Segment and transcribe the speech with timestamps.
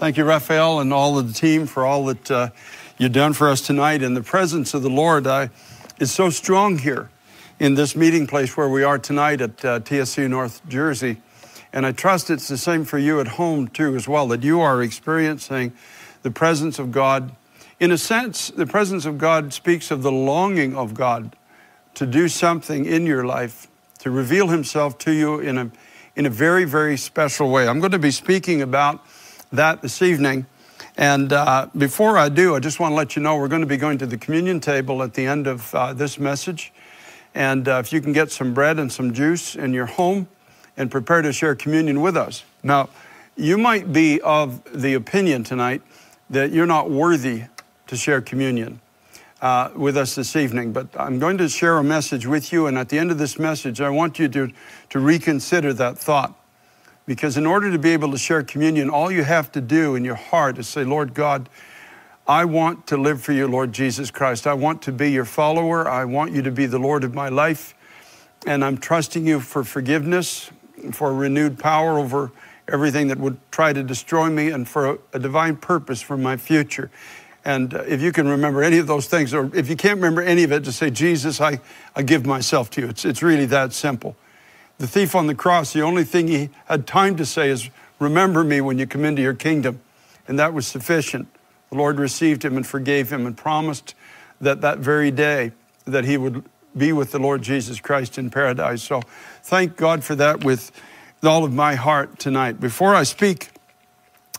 [0.00, 2.48] Thank you, Raphael, and all of the team for all that uh,
[2.96, 4.02] you've done for us tonight.
[4.02, 5.50] And the presence of the Lord I,
[5.98, 7.10] is so strong here
[7.58, 11.18] in this meeting place where we are tonight at uh, TSC North Jersey.
[11.70, 14.62] And I trust it's the same for you at home too, as well, that you
[14.62, 15.74] are experiencing
[16.22, 17.32] the presence of God.
[17.78, 21.36] In a sense, the presence of God speaks of the longing of God
[21.92, 25.70] to do something in your life, to reveal Himself to you in a,
[26.16, 27.68] in a very, very special way.
[27.68, 29.04] I'm going to be speaking about
[29.52, 30.46] that this evening.
[30.96, 33.66] And uh, before I do, I just want to let you know we're going to
[33.66, 36.72] be going to the communion table at the end of uh, this message.
[37.34, 40.28] And uh, if you can get some bread and some juice in your home
[40.76, 42.44] and prepare to share communion with us.
[42.62, 42.88] Now,
[43.36, 45.82] you might be of the opinion tonight
[46.28, 47.44] that you're not worthy
[47.86, 48.80] to share communion
[49.40, 52.66] uh, with us this evening, but I'm going to share a message with you.
[52.66, 54.52] And at the end of this message, I want you to,
[54.90, 56.34] to reconsider that thought.
[57.06, 60.04] Because in order to be able to share communion, all you have to do in
[60.04, 61.48] your heart is say, Lord God,
[62.26, 64.46] I want to live for you, Lord Jesus Christ.
[64.46, 65.88] I want to be your follower.
[65.88, 67.74] I want you to be the Lord of my life.
[68.46, 70.50] And I'm trusting you for forgiveness,
[70.92, 72.30] for renewed power over
[72.68, 76.36] everything that would try to destroy me, and for a, a divine purpose for my
[76.36, 76.90] future.
[77.44, 80.22] And uh, if you can remember any of those things, or if you can't remember
[80.22, 81.60] any of it, just say, Jesus, I,
[81.96, 82.88] I give myself to you.
[82.88, 84.14] It's, it's really that simple.
[84.80, 88.42] The thief on the cross, the only thing he had time to say is, Remember
[88.42, 89.78] me when you come into your kingdom.
[90.26, 91.28] And that was sufficient.
[91.68, 93.94] The Lord received him and forgave him and promised
[94.40, 95.52] that that very day
[95.84, 98.82] that he would be with the Lord Jesus Christ in paradise.
[98.82, 99.02] So
[99.42, 100.72] thank God for that with
[101.22, 102.58] all of my heart tonight.
[102.58, 103.50] Before I speak,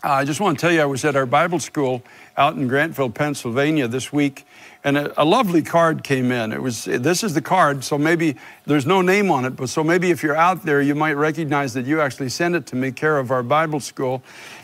[0.02, 2.02] I just want to tell you I was at our Bible school
[2.36, 4.48] out in Grantville, Pennsylvania this week,
[4.84, 6.52] and a, a, lovely card came in.
[6.52, 9.84] It was this is the card, so maybe there's no name on it, but so
[9.84, 12.92] maybe if you're out there, you might recognize that you actually sent it to me,
[12.92, 14.24] care of our Bible school,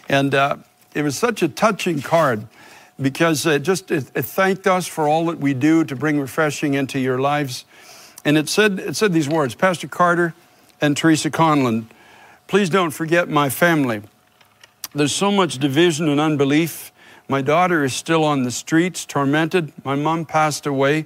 [0.09, 0.57] and uh,
[0.93, 2.47] it was such a touching card
[2.99, 6.73] because it just it, it thanked us for all that we do to bring refreshing
[6.73, 7.65] into your lives,
[8.25, 10.33] and it said it said these words, Pastor Carter
[10.81, 11.85] and Teresa Conlon,
[12.47, 14.01] please don't forget my family.
[14.95, 16.91] There's so much division and unbelief
[17.29, 19.73] my daughter is still on the streets, tormented.
[19.83, 21.05] My mom passed away,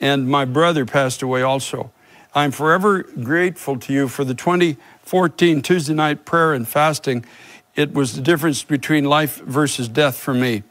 [0.00, 1.90] and my brother passed away also.
[2.34, 7.24] I'm forever grateful to you for the 2014 Tuesday night prayer and fasting.
[7.74, 10.62] It was the difference between life versus death for me.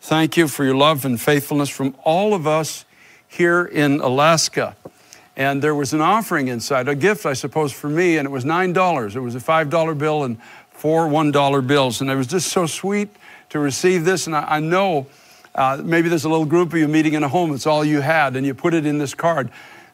[0.00, 2.86] Thank you for your love and faithfulness from all of us
[3.28, 4.74] here in Alaska.
[5.36, 8.44] And there was an offering inside, a gift, I suppose, for me, and it was
[8.44, 9.14] $9.
[9.14, 10.38] It was a $5 bill and
[10.70, 12.00] four $1 bills.
[12.00, 13.10] And it was just so sweet
[13.52, 14.26] to receive this.
[14.26, 15.06] And I, I know
[15.54, 18.00] uh, maybe there's a little group of you meeting in a home, it's all you
[18.00, 19.50] had, and you put it in this card.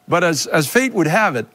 [0.07, 1.45] But as, as fate would have it,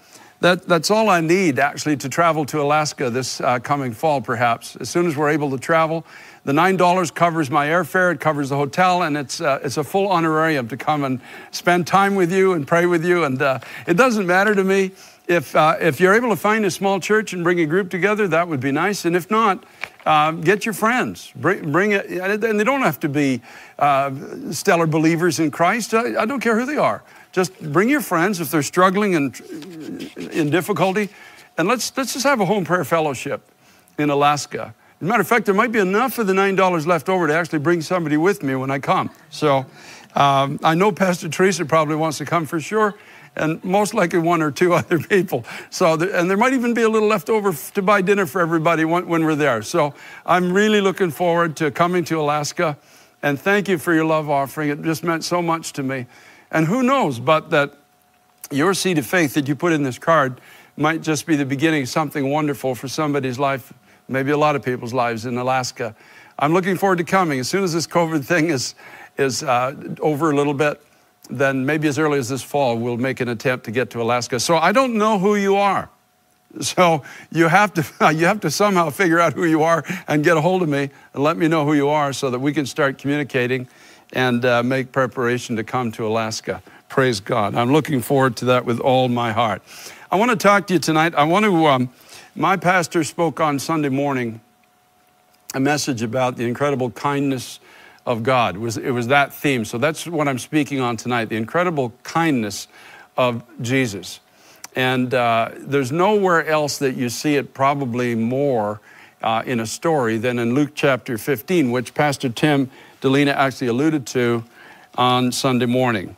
[0.41, 4.77] that, that's all I need actually to travel to Alaska this uh, coming fall, perhaps.
[4.77, 6.05] As soon as we're able to travel,
[6.45, 10.09] the $9 covers my airfare, it covers the hotel, and it's, uh, it's a full
[10.09, 11.23] honorarium to come and
[11.53, 13.25] spend time with you and pray with you.
[13.25, 14.91] And uh, it doesn't matter to me
[15.27, 18.29] if, uh, if you're able to find a small church and bring a group together,
[18.29, 19.07] that would be nice.
[19.07, 19.65] And if not,
[20.07, 21.33] uh, get your friends.
[21.35, 23.41] Bring, bring it, and they don't have to be
[23.79, 24.11] uh,
[24.51, 25.95] stellar believers in Christ.
[25.95, 27.03] I, I, don't care who they are.
[27.33, 29.41] Just bring your friends if they're struggling and
[30.31, 31.09] in difficulty,
[31.57, 33.43] and let's let's just have a home prayer fellowship
[33.99, 34.75] in Alaska.
[35.01, 37.27] As a matter of fact, there might be enough of the nine dollars left over
[37.27, 39.11] to actually bring somebody with me when I come.
[39.31, 39.67] So
[40.15, 42.95] um, I know Pastor Teresa probably wants to come for sure
[43.37, 45.45] and most likely one or two other people.
[45.71, 48.85] So, and there might even be a little left over to buy dinner for everybody
[48.85, 49.63] when, when we're there.
[49.63, 52.77] So, I'm really looking forward to coming to Alaska.
[53.23, 54.69] And thank you for your love offering.
[54.69, 56.07] It just meant so much to me.
[56.51, 57.75] And who knows but that
[58.51, 60.41] your seed of faith that you put in this card
[60.77, 63.73] might just be the beginning of something wonderful for somebody's life,
[64.09, 65.95] maybe a lot of people's lives in Alaska.
[66.39, 67.39] I'm looking forward to coming.
[67.41, 68.75] As soon as this COVID thing is,
[69.17, 70.83] is uh, over a little bit,
[71.31, 74.39] then maybe as early as this fall, we'll make an attempt to get to Alaska.
[74.41, 75.89] So I don't know who you are.
[76.61, 77.03] So
[77.33, 80.41] you have to you have to somehow figure out who you are and get a
[80.41, 82.99] hold of me and let me know who you are so that we can start
[82.99, 83.67] communicating
[84.13, 86.63] and uh, make preparation to come to Alaska.
[86.89, 87.57] Praise God.
[87.57, 89.63] I'm looking forward to that with all my heart.
[90.13, 91.15] I want to talk to you tonight.
[91.15, 91.67] I want to.
[91.67, 91.91] Um,
[92.37, 94.41] my pastor spoke on Sunday morning
[95.55, 97.61] a message about the incredible kindness
[98.07, 98.57] of God.
[98.57, 99.65] It was, it was that theme.
[99.65, 102.69] So that's what I'm speaking on tonight the incredible kindness
[103.17, 104.21] of Jesus.
[104.77, 108.81] And uh, there's nowhere else that you see it probably more
[109.23, 112.71] uh, in a story than in Luke chapter 15, which Pastor Tim
[113.01, 114.45] Dilena actually alluded to
[114.97, 116.17] on Sunday morning.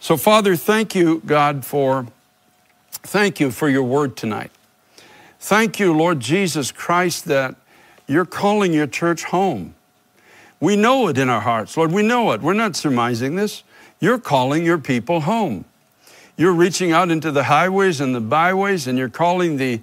[0.00, 2.06] So, Father, thank you, God, for
[2.92, 4.50] thank you for your word tonight.
[5.38, 7.56] Thank you, Lord Jesus Christ, that
[8.06, 9.74] you're calling your church home.
[10.60, 11.92] We know it in our hearts, Lord.
[11.92, 12.40] We know it.
[12.40, 13.62] We're not surmising this.
[14.00, 15.64] You're calling your people home.
[16.36, 19.80] You're reaching out into the highways and the byways, and you're calling the,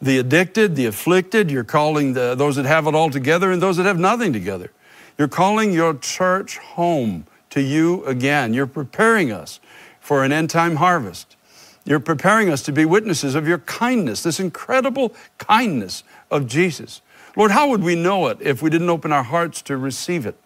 [0.00, 1.50] the addicted, the afflicted.
[1.50, 4.70] You're calling the, those that have it all together and those that have nothing together.
[5.18, 8.54] You're calling your church home to you again.
[8.54, 9.60] You're preparing us
[10.00, 11.36] for an end time harvest.
[11.84, 17.00] You're preparing us to be witnesses of your kindness, this incredible kindness of Jesus.
[17.36, 20.36] Lord, how would we know it if we didn't open our hearts to receive it?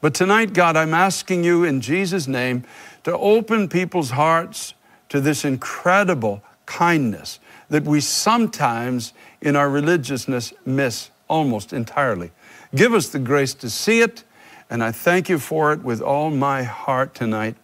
[0.00, 2.64] But tonight, God, I'm asking you in Jesus' name
[3.04, 4.74] to open people's hearts
[5.10, 12.30] to this incredible kindness that we sometimes in our religiousness miss almost entirely.
[12.74, 14.24] Give us the grace to see it,
[14.68, 17.56] and I thank you for it with all my heart tonight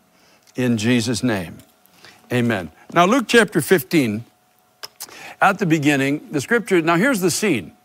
[0.54, 1.58] in Jesus' name.
[2.32, 2.70] Amen.
[2.92, 4.24] Now, Luke chapter 15,
[5.40, 7.75] at the beginning, the scripture, now here's the scene.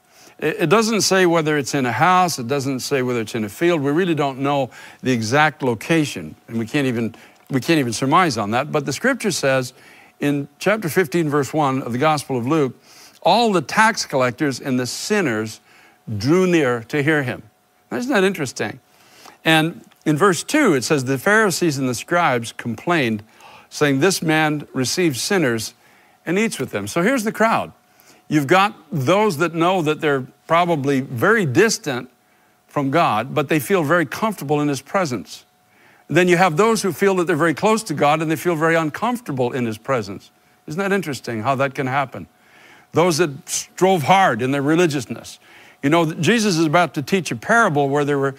[0.42, 3.50] It doesn't say whether it's in a house, it doesn't say whether it's in a
[3.50, 3.82] field.
[3.82, 4.72] We really don't know
[5.04, 7.14] the exact location, and we can't even,
[7.52, 8.72] we can't even surmise on that.
[8.72, 9.74] But the scripture says
[10.20, 12.76] in chapter 15, verse 1 of the Gospel of Luke,
[13.22, 15.60] all the tax collectors and the sinners
[16.18, 17.44] drew near to hear him.
[17.92, 18.80] Isn't that interesting?
[19.46, 23.22] And in verse 2, it says, The Pharisees and the scribes complained,
[23.70, 25.76] saying, This man receives sinners
[26.26, 26.88] and eats with them.
[26.88, 27.74] So here's the crowd.
[28.32, 32.10] You've got those that know that they're probably very distant
[32.66, 35.44] from God, but they feel very comfortable in His presence.
[36.08, 38.56] Then you have those who feel that they're very close to God and they feel
[38.56, 40.32] very uncomfortable in His presence.
[40.66, 42.26] Isn't that interesting how that can happen?
[42.94, 45.38] Those that strove hard in their religiousness.
[45.84, 48.36] You know, Jesus is about to teach a parable where there were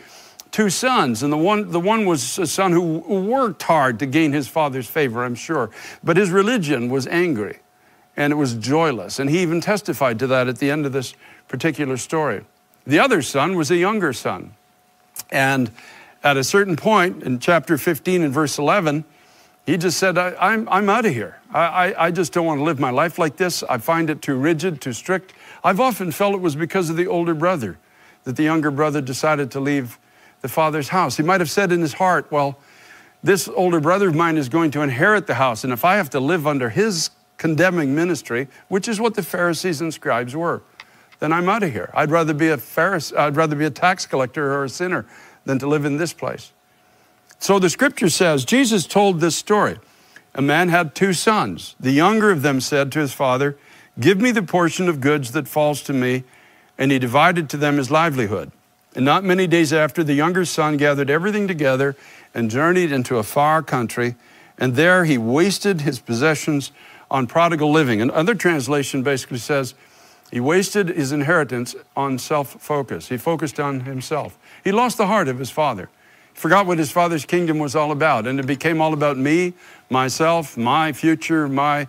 [0.53, 4.33] two sons, and the one, the one was a son who worked hard to gain
[4.33, 5.69] his father's favor, I'm sure,
[6.03, 7.59] but his religion was angry
[8.17, 9.19] and it was joyless.
[9.19, 11.15] And he even testified to that at the end of this
[11.49, 12.45] particular story.
[12.87, 14.55] The other son was a younger son.
[15.31, 15.71] And
[16.23, 19.05] at a certain point in chapter 15 and verse 11,
[19.67, 21.41] he just said, I, am I'm, I'm out of here.
[21.53, 23.63] I, I, I just don't want to live my life like this.
[23.63, 25.33] I find it too rigid, too strict.
[25.63, 27.79] I've often felt it was because of the older brother
[28.25, 29.99] that the younger brother decided to leave
[30.41, 31.17] the father's house.
[31.17, 32.59] He might have said in his heart, Well,
[33.23, 36.11] this older brother of mine is going to inherit the house, and if I have
[36.11, 37.11] to live under his
[37.43, 40.63] condemning ministry, which is what the Pharisees and scribes were,
[41.19, 41.91] then I'm out of here.
[41.93, 45.05] I'd rather be a Pharisee, I'd rather be a tax collector or a sinner
[45.45, 46.53] than to live in this place.
[47.41, 49.81] So the scripture says Jesus told this story.
[50.37, 51.75] A man had two sons.
[51.81, 53.59] The younger of them said to his father,
[53.99, 56.23] Give me the portion of goods that falls to me.
[56.79, 58.53] And he divided to them his livelihood.
[58.95, 61.97] And not many days after, the younger son gathered everything together
[62.35, 64.15] and journeyed into a far country.
[64.59, 66.71] And there he wasted his possessions
[67.13, 68.01] on prodigal living.
[68.01, 69.75] Another translation basically says
[70.33, 73.09] he wasted his inheritance on self focus.
[73.09, 74.39] He focused on himself.
[74.65, 75.91] He lost the heart of his father.
[76.33, 79.53] He forgot what his father's kingdom was all about, and it became all about me,
[79.91, 81.87] myself, my future, my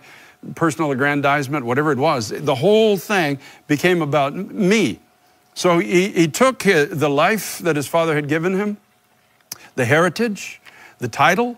[0.54, 2.28] personal aggrandizement, whatever it was.
[2.28, 5.00] The whole thing became about me.
[5.54, 8.76] So he, he took the life that his father had given him,
[9.74, 10.60] the heritage,
[10.98, 11.56] the title,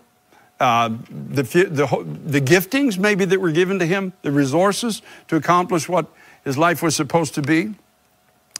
[0.59, 5.87] uh, the, the, the giftings maybe that were given to him, the resources to accomplish
[5.87, 6.07] what
[6.43, 7.75] his life was supposed to be.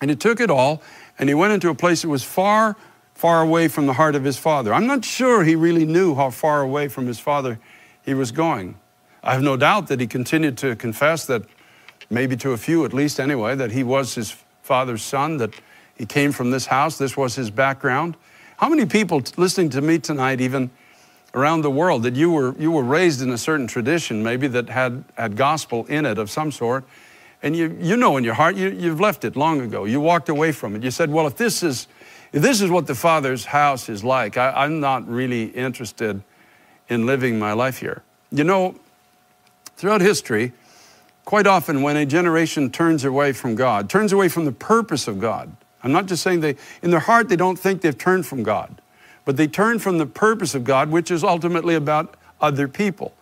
[0.01, 0.81] And he took it all
[1.17, 2.75] and he went into a place that was far,
[3.15, 4.73] far away from the heart of his father.
[4.73, 7.59] I'm not sure he really knew how far away from his father
[8.03, 8.77] he was going.
[9.23, 11.43] I have no doubt that he continued to confess that,
[12.09, 15.53] maybe to a few at least anyway, that he was his father's son, that
[15.95, 18.15] he came from this house, this was his background.
[18.57, 20.69] How many people listening to me tonight even
[21.37, 24.69] around the world that you were, you were raised in a certain tradition, maybe that
[24.69, 26.83] had, had gospel in it of some sort,
[27.43, 29.85] and you, you know in your heart you, you've left it long ago.
[29.85, 30.83] You walked away from it.
[30.83, 31.87] You said, well, if this is,
[32.33, 36.23] if this is what the Father's house is like, I, I'm not really interested
[36.89, 38.01] in living my life here.
[38.31, 38.75] You know,
[39.75, 40.53] throughout history,
[41.23, 45.19] quite often when a generation turns away from God, turns away from the purpose of
[45.19, 48.41] God, I'm not just saying they, in their heart, they don't think they've turned from
[48.41, 48.81] God
[49.27, 53.13] but they turn from the purpose of God, which is ultimately about other people.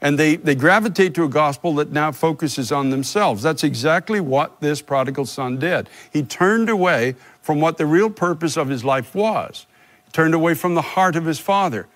[0.00, 3.42] And they, they gravitate to a gospel that now focuses on themselves.
[3.42, 5.90] That's exactly what this prodigal son did.
[6.10, 9.66] He turned away from what the real purpose of his life was,
[10.06, 11.86] he turned away from the heart of his father.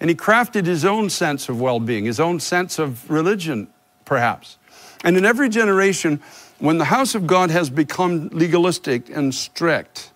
[0.00, 3.68] And he crafted his own sense of well being, his own sense of religion,
[4.06, 4.56] perhaps.
[5.04, 6.22] And in every generation,
[6.58, 10.10] when the house of God has become legalistic and strict,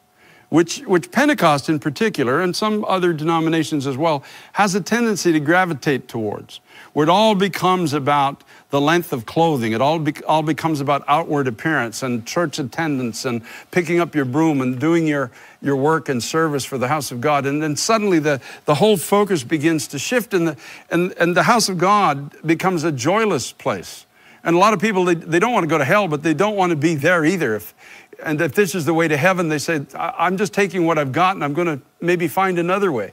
[0.49, 4.23] which, which Pentecost in particular, and some other denominations as well,
[4.53, 6.61] has a tendency to gravitate towards,
[6.93, 9.73] where it all becomes about the length of clothing.
[9.73, 14.25] It all, be, all becomes about outward appearance and church attendance and picking up your
[14.25, 15.31] broom and doing your,
[15.63, 17.47] your work and service for the house of God.
[17.47, 20.57] And then suddenly the, the whole focus begins to shift, and the,
[20.91, 24.07] and, and the house of God becomes a joyless place.
[24.45, 26.35] And a lot of people, they, they don't want to go to hell, but they
[26.35, 27.57] don't want to be there either.
[27.57, 27.75] If,
[28.25, 31.13] and if this is the way to heaven, they say, I'm just taking what I've
[31.13, 33.13] got and I'm going to maybe find another way.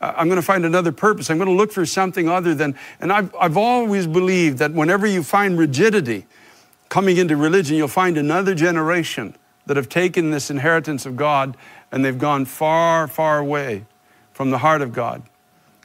[0.00, 1.30] Uh, I'm going to find another purpose.
[1.30, 2.76] I'm going to look for something other than.
[3.00, 6.26] And I've, I've always believed that whenever you find rigidity
[6.88, 11.56] coming into religion, you'll find another generation that have taken this inheritance of God
[11.90, 13.84] and they've gone far, far away
[14.32, 15.22] from the heart of God.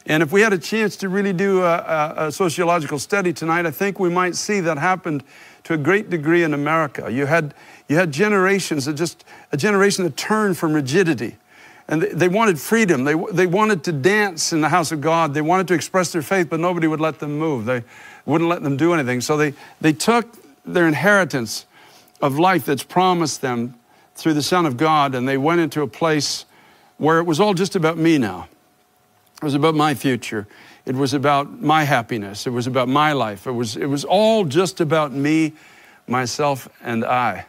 [0.07, 3.65] And if we had a chance to really do a, a, a, sociological study tonight,
[3.65, 5.23] I think we might see that happened
[5.65, 7.11] to a great degree in America.
[7.11, 7.53] You had,
[7.87, 11.37] you had generations that just, a generation that turned from rigidity.
[11.87, 13.05] And they, they wanted freedom.
[13.05, 15.33] They, they wanted to dance in the house of God.
[15.33, 17.65] They wanted to express their faith, but nobody would let them move.
[17.65, 17.83] They
[18.25, 19.21] wouldn't let them do anything.
[19.21, 20.27] So they, they took
[20.65, 21.65] their inheritance
[22.21, 23.75] of life that's promised them
[24.15, 26.45] through the Son of God, and they went into a place
[26.97, 28.47] where it was all just about me now.
[29.41, 30.47] It was about my future.
[30.85, 32.47] It was about my happiness.
[32.47, 33.45] It was about my life.
[33.45, 35.53] It was, it was all just about me,
[36.07, 37.45] myself, and I.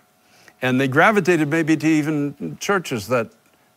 [0.60, 3.30] And they gravitated maybe to even churches that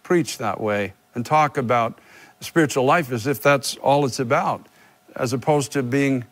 [0.03, 1.99] preach that way and talk about
[2.39, 4.67] spiritual life as if that's all it's about,
[5.15, 6.25] as opposed to being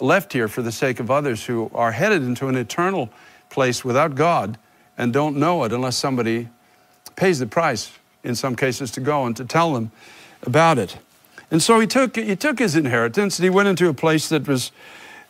[0.00, 3.08] left here for the sake of others who are headed into an eternal
[3.48, 4.58] place without God
[4.98, 6.48] and don't know it unless somebody
[7.14, 7.92] pays the price
[8.24, 9.92] in some cases to go and to tell them
[10.42, 10.98] about it.
[11.50, 14.48] And so he took, he took his inheritance and he went into a place that
[14.48, 14.72] was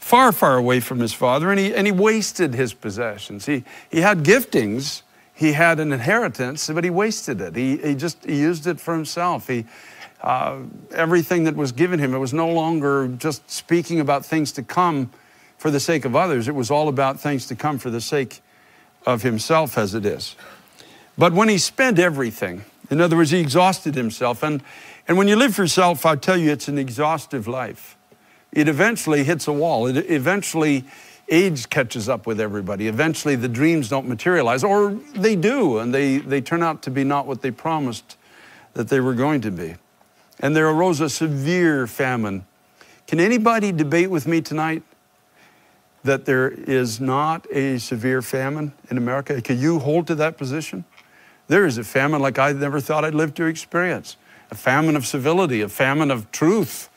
[0.02, 3.46] far, far away from his father and he, and he wasted his possessions.
[3.46, 7.54] He, he had giftings, he had an inheritance, but he wasted it.
[7.54, 9.46] He, he just he used it for himself.
[9.46, 9.64] He,
[10.20, 10.58] uh,
[10.92, 15.10] everything that was given him, it was no longer just speaking about things to come
[15.56, 16.48] for the sake of others.
[16.48, 18.42] It was all about things to come for the sake
[19.06, 20.34] of himself as it is.
[21.16, 24.42] But when he spent everything, in other words, he exhausted himself.
[24.42, 24.62] And,
[25.06, 27.96] and when you live for yourself, I tell you, it's an exhaustive life.
[28.52, 29.86] It eventually hits a wall.
[29.86, 30.84] It eventually,
[31.28, 32.88] age catches up with everybody.
[32.88, 37.04] Eventually, the dreams don't materialize, or they do, and they, they turn out to be
[37.04, 38.16] not what they promised
[38.74, 39.74] that they were going to be.
[40.40, 42.46] And there arose a severe famine.
[43.06, 44.82] Can anybody debate with me tonight
[46.04, 49.40] that there is not a severe famine in America?
[49.40, 50.84] Can you hold to that position?
[51.48, 54.16] There is a famine like I never thought I'd live to experience
[54.50, 56.90] a famine of civility, a famine of truth.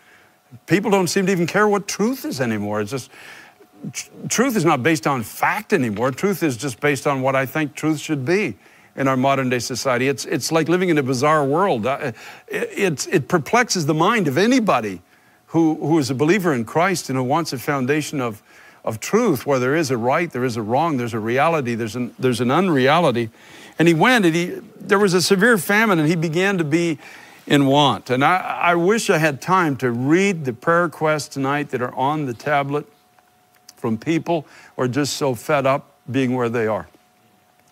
[0.68, 2.82] People don't seem to even care what truth is anymore.
[2.82, 3.12] It's just,
[3.92, 6.12] tr- truth is not based on fact anymore.
[6.12, 8.56] Truth is just based on what I think truth should be
[8.96, 10.08] in our modern day society.
[10.08, 11.86] It's, it's like living in a bizarre world.
[11.86, 12.14] Uh,
[12.48, 15.02] it, it perplexes the mind of anybody
[15.48, 18.42] who, who is a believer in Christ and who wants a foundation of,
[18.84, 21.96] of truth where there is a right, there is a wrong, there's a reality, there's
[21.96, 23.30] an, there's an unreality.
[23.78, 24.46] And he went and he,
[24.80, 27.00] there was a severe famine and he began to be
[27.48, 28.10] in want.
[28.10, 31.94] And I, I wish I had time to read the prayer requests tonight that are
[31.94, 32.88] on the tablet
[33.76, 36.88] from people who are just so fed up being where they are.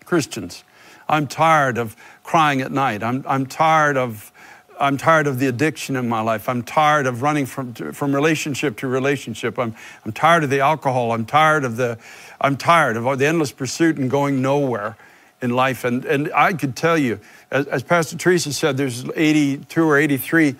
[0.04, 0.64] Christians,
[1.08, 3.02] I'm tired of crying at night.
[3.02, 4.30] I'm, I'm tired of
[4.78, 6.48] I'm tired of the addiction in my life.
[6.48, 9.56] I'm tired of running from, from relationship to relationship.
[9.56, 9.72] I'm,
[10.04, 11.12] I'm tired of the alcohol.
[11.12, 11.96] I'm tired of the,
[12.40, 14.96] I'm tired of the endless pursuit and going nowhere
[15.42, 15.84] in life.
[15.84, 20.54] And, and I could tell you, as, as Pastor Teresa said, there's 82 or 83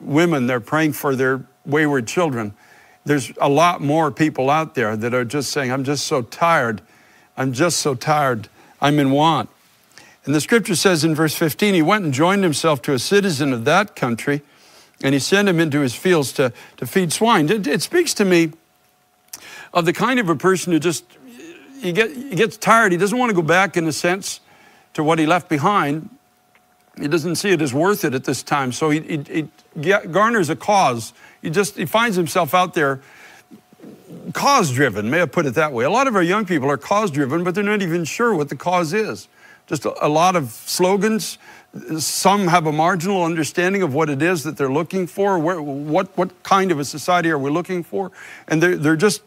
[0.00, 2.54] women, they're praying for their wayward children.
[3.04, 6.82] There's a lot more people out there that are just saying, I'm just so tired.
[7.36, 8.48] I'm just so tired.
[8.80, 9.48] I'm in want.
[10.24, 13.52] And the scripture says in verse 15, he went and joined himself to a citizen
[13.52, 14.42] of that country,
[15.02, 17.48] and he sent him into his fields to, to feed swine.
[17.48, 18.52] It, it speaks to me
[19.72, 21.04] of the kind of a person who just
[21.80, 22.92] he, get, he gets tired.
[22.92, 24.40] He doesn't want to go back, in a sense,
[24.94, 26.10] to what he left behind.
[26.98, 28.72] He doesn't see it as worth it at this time.
[28.72, 31.12] So he, he, he garners a cause.
[31.42, 33.00] He just he finds himself out there
[34.32, 35.84] cause driven, may I put it that way.
[35.84, 38.48] A lot of our young people are cause driven, but they're not even sure what
[38.48, 39.28] the cause is.
[39.66, 41.38] Just a, a lot of slogans.
[41.98, 45.38] Some have a marginal understanding of what it is that they're looking for.
[45.38, 48.12] Where, what, what kind of a society are we looking for?
[48.48, 49.22] And they're, they're just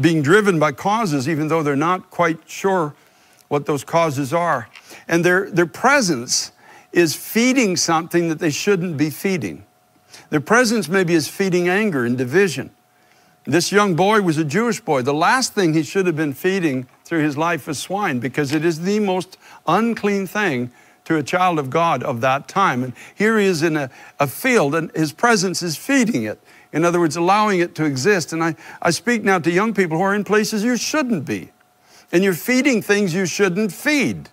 [0.00, 2.94] being driven by causes, even though they're not quite sure
[3.48, 4.68] what those causes are.
[5.08, 6.52] And their, their presence
[6.92, 9.64] is feeding something that they shouldn't be feeding.
[10.30, 12.70] Their presence maybe is feeding anger and division.
[13.44, 15.02] This young boy was a Jewish boy.
[15.02, 18.64] The last thing he should have been feeding through his life was swine because it
[18.64, 20.70] is the most unclean thing
[21.04, 22.84] to a child of God of that time.
[22.84, 23.90] And here he is in a,
[24.20, 26.38] a field, and his presence is feeding it.
[26.72, 28.32] In other words, allowing it to exist.
[28.32, 31.50] And I, I speak now to young people who are in places you shouldn't be.
[32.12, 34.28] And you're feeding things you shouldn't feed.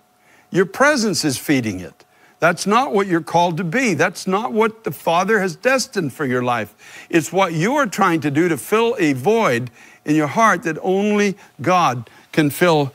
[0.50, 2.04] Your presence is feeding it.
[2.40, 3.94] That's not what you're called to be.
[3.94, 7.06] That's not what the Father has destined for your life.
[7.10, 9.70] It's what you are trying to do to fill a void
[10.04, 12.92] in your heart that only God can fill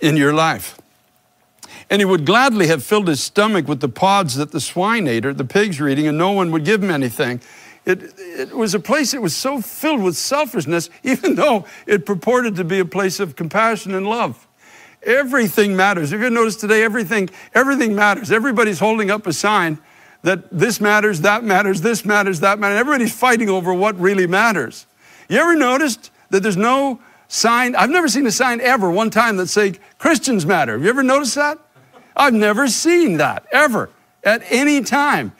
[0.00, 0.78] in your life.
[1.90, 5.26] And he would gladly have filled his stomach with the pods that the swine ate
[5.26, 7.40] or the pigs were eating, and no one would give him anything.
[7.86, 12.56] It, it was a place that was so filled with selfishness, even though it purported
[12.56, 14.46] to be a place of compassion and love.
[15.02, 16.12] Everything matters.
[16.12, 18.32] If you notice today, everything, everything matters.
[18.32, 19.78] Everybody's holding up a sign
[20.22, 22.80] that this matters, that matters, this matters, that matters.
[22.80, 24.86] Everybody's fighting over what really matters.
[25.28, 27.76] You ever noticed that there's no sign?
[27.76, 30.72] I've never seen a sign ever one time that say Christians matter.
[30.72, 31.58] Have you ever noticed that?
[32.16, 33.90] I've never seen that ever
[34.24, 35.32] at any time.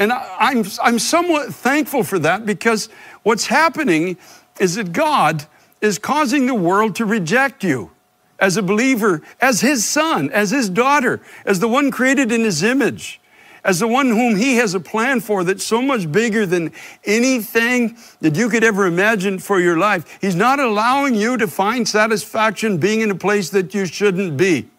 [0.00, 2.88] And I'm, I'm somewhat thankful for that because
[3.22, 4.16] what's happening
[4.58, 5.44] is that God
[5.82, 7.90] is causing the world to reject you
[8.38, 12.62] as a believer, as his son, as his daughter, as the one created in his
[12.62, 13.20] image,
[13.62, 16.72] as the one whom he has a plan for that's so much bigger than
[17.04, 20.18] anything that you could ever imagine for your life.
[20.22, 24.70] He's not allowing you to find satisfaction being in a place that you shouldn't be.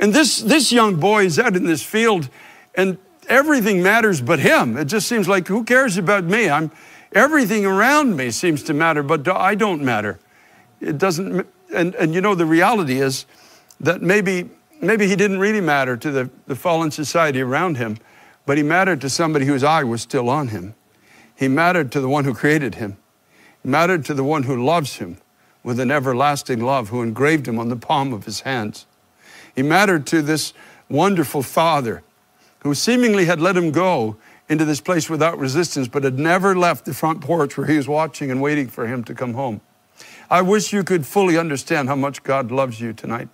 [0.00, 2.28] And this, this young boy is out in this field
[2.74, 2.98] and
[3.30, 4.76] everything matters but him.
[4.76, 6.50] It just seems like, who cares about me?
[6.50, 6.70] I'm,
[7.12, 10.18] everything around me seems to matter, but I don't matter.
[10.80, 13.26] It doesn't and, and you know, the reality is
[13.80, 17.98] that maybe, maybe he didn't really matter to the, the fallen society around him,
[18.46, 20.74] but he mattered to somebody whose eye was still on him.
[21.36, 22.96] He mattered to the one who created him.
[23.62, 25.18] He mattered to the one who loves him
[25.62, 28.86] with an everlasting love, who engraved him on the palm of his hands.
[29.54, 30.52] He mattered to this
[30.88, 32.02] wonderful father
[32.60, 34.16] who seemingly had let him go
[34.48, 37.88] into this place without resistance, but had never left the front porch where he was
[37.88, 39.60] watching and waiting for him to come home.
[40.30, 43.28] I wish you could fully understand how much God loves you tonight,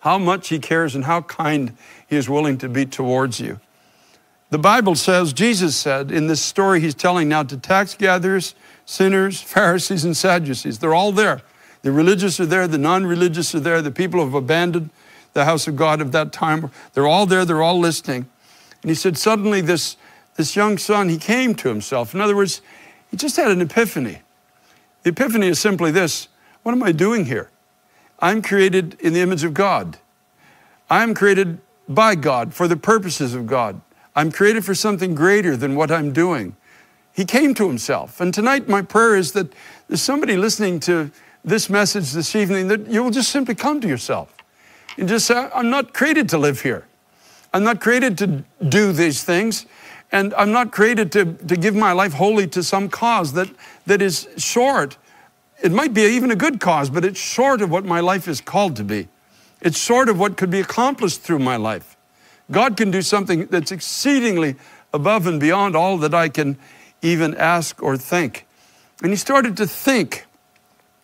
[0.00, 1.74] how much He cares, and how kind
[2.06, 3.58] He is willing to be towards you.
[4.50, 8.54] The Bible says, Jesus said in this story He's telling now to tax gatherers,
[8.84, 11.40] sinners, Pharisees, and Sadducees, they're all there.
[11.82, 14.90] The religious are there, the non religious are there, the people have abandoned
[15.38, 16.70] the house of God of that time.
[16.94, 18.28] They're all there, they're all listening.
[18.82, 19.96] And he said, suddenly this,
[20.34, 22.12] this young son, he came to himself.
[22.12, 22.60] In other words,
[23.10, 24.18] he just had an epiphany.
[25.04, 26.28] The epiphany is simply this
[26.64, 27.50] what am I doing here?
[28.18, 29.98] I'm created in the image of God.
[30.90, 33.80] I'm created by God for the purposes of God.
[34.16, 36.56] I'm created for something greater than what I'm doing.
[37.12, 38.20] He came to himself.
[38.20, 39.52] And tonight, my prayer is that
[39.86, 41.12] there's somebody listening to
[41.44, 44.34] this message this evening that you will just simply come to yourself
[44.98, 46.86] and just say, I'm not created to live here.
[47.54, 49.64] I'm not created to do these things.
[50.10, 53.48] And I'm not created to, to give my life wholly to some cause that,
[53.86, 54.96] that is short.
[55.62, 58.40] It might be even a good cause, but it's short of what my life is
[58.40, 59.08] called to be.
[59.60, 61.96] It's short of what could be accomplished through my life.
[62.50, 64.56] God can do something that's exceedingly
[64.94, 66.56] above and beyond all that I can
[67.02, 68.46] even ask or think.
[69.02, 70.26] And he started to think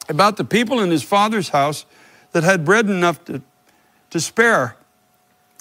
[0.09, 1.85] about the people in his father's house
[2.33, 3.43] that had bread enough to,
[4.15, 4.77] to spare.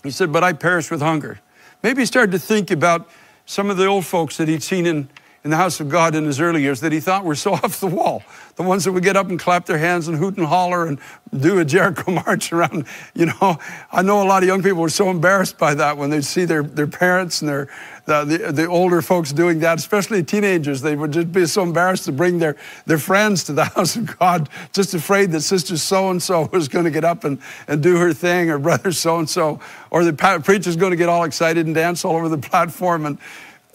[0.03, 1.39] He said, But I perish with hunger.
[1.81, 3.09] Maybe he started to think about
[3.47, 5.09] some of the old folks that he'd seen in,
[5.43, 7.79] in the house of God in his early years that he thought were so off
[7.79, 8.23] the wall.
[8.55, 10.99] The ones that would get up and clap their hands and hoot and holler and
[11.35, 12.85] do a Jericho march around.
[13.13, 13.57] You know,
[13.91, 16.45] I know a lot of young people were so embarrassed by that when they'd see
[16.45, 17.69] their, their parents and their,
[18.05, 20.81] the, the, the, older folks doing that, especially teenagers.
[20.81, 24.17] They would just be so embarrassed to bring their, their friends to the house of
[24.19, 27.81] God, just afraid that sister so and so was going to get up and, and
[27.81, 31.23] do her thing, or brother so and so, or the preacher's going to get all
[31.23, 33.05] excited and dance all over the platform.
[33.05, 33.17] And,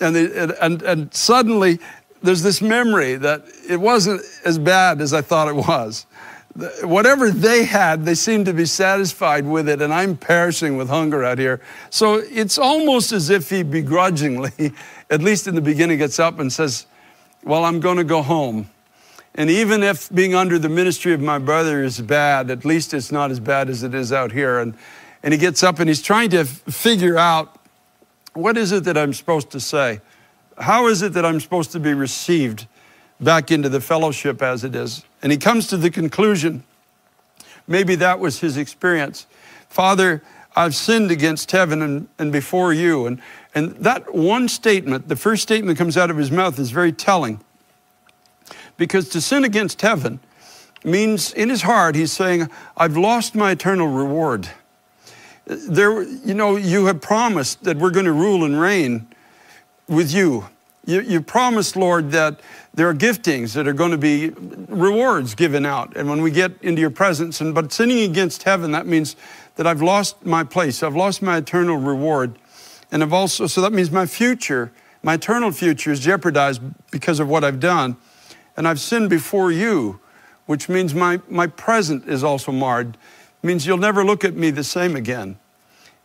[0.00, 1.78] and, and, and suddenly
[2.22, 6.06] there's this memory that it wasn't as bad as I thought it was
[6.82, 11.24] whatever they had, they seemed to be satisfied with it, and I'm perishing with hunger
[11.24, 11.61] out here.
[11.90, 14.72] So it's almost as if he begrudgingly,
[15.11, 16.87] at least in the beginning, gets up and says,
[17.44, 18.68] Well, I'm going to go home.
[19.34, 23.12] And even if being under the ministry of my brother is bad, at least it's
[23.12, 24.58] not as bad as it is out here.
[24.58, 24.74] And,
[25.22, 27.57] and he gets up and he's trying to figure out
[28.34, 30.00] what is it that I'm supposed to say?
[30.58, 32.66] How is it that I'm supposed to be received?
[33.20, 35.04] back into the fellowship as it is.
[35.22, 36.64] And he comes to the conclusion
[37.66, 39.26] maybe that was his experience.
[39.68, 40.22] Father,
[40.56, 43.06] I've sinned against heaven and, and before you.
[43.06, 43.20] And,
[43.54, 46.92] and that one statement, the first statement that comes out of his mouth, is very
[46.92, 47.40] telling.
[48.78, 50.20] Because to sin against heaven
[50.82, 54.48] means in his heart, he's saying, I've lost my eternal reward.
[55.48, 59.08] There, you know, you have promised that we're going to rule and reign
[59.88, 60.46] with you.
[60.84, 62.40] You, you promised, Lord, that
[62.74, 64.28] there are giftings that are going to be
[64.68, 65.96] rewards given out.
[65.96, 69.16] And when we get into your presence, and but sinning against heaven, that means
[69.56, 70.82] that I've lost my place.
[70.82, 72.38] I've lost my eternal reward.
[72.92, 74.70] And I've also, so that means my future,
[75.02, 77.96] my eternal future is jeopardized because of what I've done.
[78.56, 80.00] And I've sinned before you,
[80.44, 82.98] which means my, my present is also marred.
[83.42, 85.38] It means you'll never look at me the same again.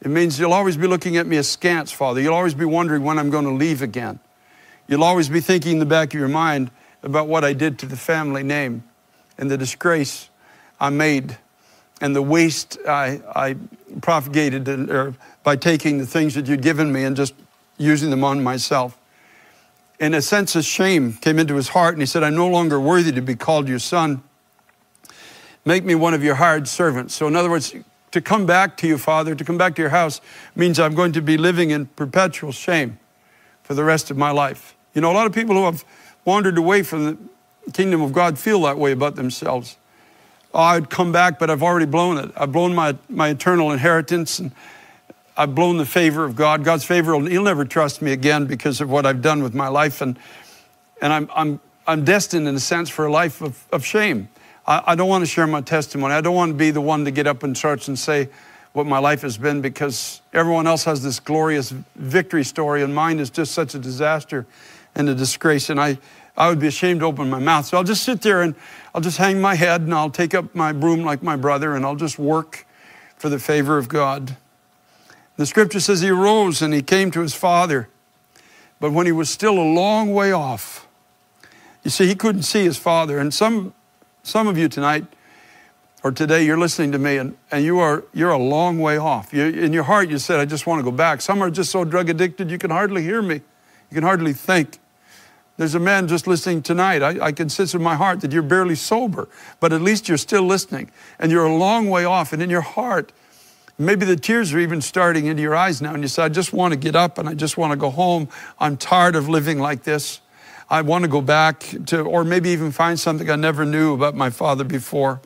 [0.01, 2.21] It means you'll always be looking at me askance, Father.
[2.21, 4.19] You'll always be wondering when I'm going to leave again.
[4.87, 7.85] You'll always be thinking in the back of your mind about what I did to
[7.85, 8.83] the family name
[9.37, 10.29] and the disgrace
[10.79, 11.37] I made
[12.01, 13.55] and the waste I, I
[14.01, 17.33] propagated by taking the things that you'd given me and just
[17.77, 18.97] using them on myself.
[19.99, 22.79] And a sense of shame came into his heart, and he said, I'm no longer
[22.79, 24.21] worthy to be called your son.
[25.65, 27.15] Make me one of your hired servants.
[27.15, 27.73] So, in other words,
[28.11, 30.21] to come back to you, Father, to come back to your house
[30.55, 32.99] means I'm going to be living in perpetual shame
[33.63, 34.75] for the rest of my life.
[34.93, 35.83] You know, a lot of people who have
[36.25, 39.77] wandered away from the kingdom of God feel that way about themselves.
[40.53, 42.31] Oh, I'd come back, but I've already blown it.
[42.37, 44.51] I've blown my, my eternal inheritance and
[45.35, 46.63] I've blown the favor of God.
[46.63, 49.67] God's favor, and He'll never trust me again because of what I've done with my
[49.67, 50.01] life.
[50.01, 50.19] And,
[51.01, 54.29] and I'm, I'm, I'm destined, in a sense, for a life of, of shame.
[54.65, 56.13] I, I don't want to share my testimony.
[56.13, 58.29] I don't want to be the one to get up in church and say,
[58.73, 63.19] what my life has been because everyone else has this glorious victory story and mine
[63.19, 64.45] is just such a disaster
[64.95, 65.69] and a disgrace.
[65.69, 65.99] And I,
[66.35, 67.67] I would be ashamed to open my mouth.
[67.67, 68.55] So I'll just sit there and
[68.93, 71.85] I'll just hang my head and I'll take up my broom like my brother and
[71.85, 72.65] I'll just work
[73.15, 74.35] for the favor of God.
[75.37, 77.89] The scripture says he arose and he came to his father.
[78.79, 80.87] But when he was still a long way off,
[81.83, 83.19] you see, he couldn't see his father.
[83.19, 83.73] And some,
[84.23, 85.05] some of you tonight,
[86.01, 89.33] or today you're listening to me and, and you are you're a long way off.
[89.33, 91.21] You, in your heart you said, I just want to go back.
[91.21, 93.35] Some are just so drug addicted you can hardly hear me.
[93.35, 94.79] You can hardly think.
[95.57, 97.03] There's a man just listening tonight.
[97.03, 99.27] I, I can sense in my heart that you're barely sober,
[99.59, 100.89] but at least you're still listening.
[101.19, 102.33] And you're a long way off.
[102.33, 103.11] And in your heart,
[103.77, 105.93] maybe the tears are even starting into your eyes now.
[105.93, 107.91] And you say, I just want to get up and I just want to go
[107.91, 108.29] home.
[108.57, 110.21] I'm tired of living like this.
[110.69, 114.15] I want to go back to, or maybe even find something I never knew about
[114.15, 115.21] my father before.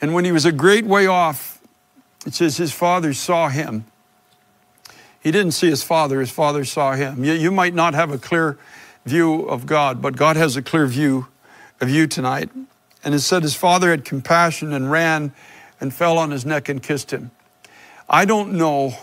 [0.00, 1.60] And when he was a great way off,
[2.26, 3.84] it says his father saw him.
[5.20, 7.24] He didn't see his father, his father saw him.
[7.24, 8.58] You, might not have a clear
[9.04, 11.26] view of God, but God has a clear view
[11.80, 12.50] of you tonight.
[13.04, 15.32] And it said his father had compassion and ran
[15.80, 17.30] and fell on his neck and kissed him.
[18.08, 18.96] I don't know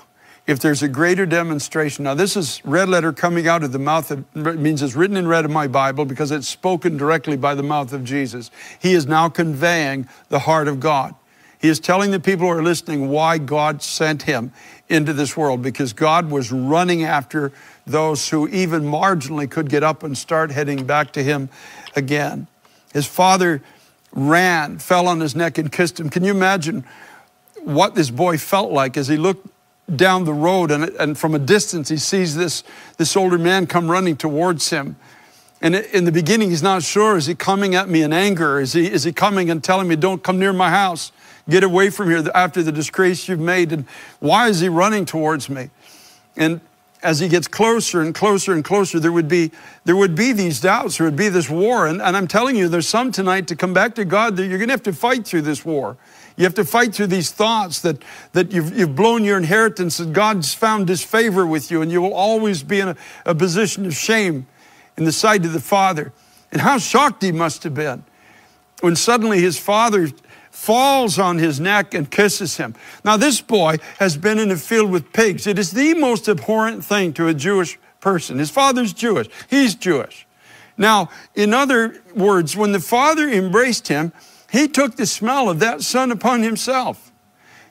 [0.47, 2.03] if there's a greater demonstration.
[2.03, 5.17] Now, this is red letter coming out of the mouth of, it means it's written
[5.17, 8.51] in red in my Bible because it's spoken directly by the mouth of Jesus.
[8.79, 11.15] He is now conveying the heart of God.
[11.59, 14.51] He is telling the people who are listening why God sent him
[14.87, 17.51] into this world because God was running after
[17.87, 21.49] those who even marginally could get up and start heading back to him
[21.95, 22.45] again.
[22.93, 23.63] His father
[24.11, 26.09] ran, fell on his neck, and kissed him.
[26.09, 26.85] Can you imagine
[27.63, 29.47] what this boy felt like as he looked
[29.93, 32.63] down the road and, and from a distance he sees this,
[32.97, 34.95] this older man come running towards him?
[35.61, 37.17] And in the beginning, he's not sure.
[37.17, 38.59] Is he coming at me in anger?
[38.59, 41.11] Is he, is he coming and telling me, don't come near my house?
[41.49, 43.71] Get away from here after the disgrace you've made.
[43.71, 43.85] And
[44.19, 45.69] why is he running towards me?
[46.35, 46.61] And
[47.01, 49.51] as he gets closer and closer and closer, there would be,
[49.85, 51.87] there would be these doubts, there would be this war.
[51.87, 54.57] And, and I'm telling you, there's some tonight to come back to God that you're
[54.57, 55.97] going to have to fight through this war.
[56.37, 60.11] You have to fight through these thoughts that, that you've, you've blown your inheritance, that
[60.11, 62.95] God's found disfavor with you, and you will always be in a,
[63.25, 64.45] a position of shame
[64.97, 66.11] in the sight of the Father.
[66.51, 68.03] And how shocked he must have been
[68.81, 70.09] when suddenly his father
[70.51, 72.75] falls on his neck and kisses him.
[73.03, 75.47] Now, this boy has been in a field with pigs.
[75.47, 78.37] It is the most abhorrent thing to a Jewish person.
[78.39, 80.25] His father's Jewish, he's Jewish.
[80.77, 84.11] Now, in other words, when the father embraced him,
[84.55, 87.11] he took the smell of that son upon himself.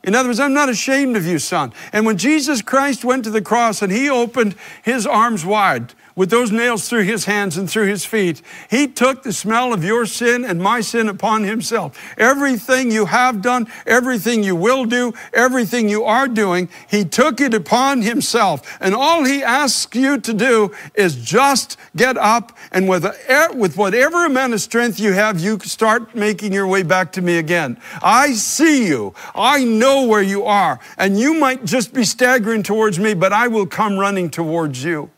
[0.03, 1.73] In other words, I'm not ashamed of you, son.
[1.93, 6.31] And when Jesus Christ went to the cross and he opened his arms wide, with
[6.31, 8.41] those nails through his hands and through his feet.
[8.71, 11.99] He took the smell of your sin and my sin upon himself.
[12.17, 17.55] Everything you have done, everything you will do, everything you are doing, he took it
[17.55, 18.79] upon himself.
[18.81, 23.07] And all he asks you to do is just get up and with,
[23.55, 27.39] with whatever amount of strength you have, you start making your way back to me
[27.39, 27.79] again.
[28.03, 29.15] I see you.
[29.33, 30.81] I know where you are.
[30.99, 35.11] And you might just be staggering towards me, but I will come running towards you.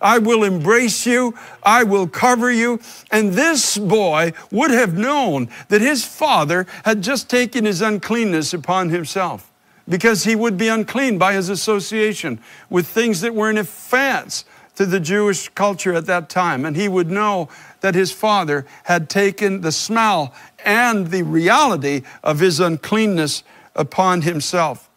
[0.00, 1.34] I will embrace you.
[1.64, 2.78] I will cover you.
[3.10, 8.90] And this boy would have known that his father had just taken his uncleanness upon
[8.90, 9.48] himself.
[9.88, 12.38] because he would be unclean by his association
[12.70, 14.44] with things that were in offense
[14.76, 16.64] to the Jewish culture at that time.
[16.64, 17.48] And he would know
[17.80, 23.42] that his father had taken the smell and the reality of his uncleanness
[23.74, 24.88] upon himself.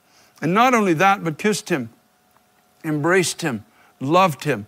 [0.42, 1.90] And not only that, but kissed him,
[2.84, 3.66] embraced him,
[4.00, 4.68] loved him.